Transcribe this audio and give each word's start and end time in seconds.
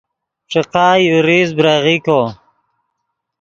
ݯیقا 0.51 0.87
یو 1.05 1.15
ریز 1.27 1.49
بریغیکو 1.57 2.21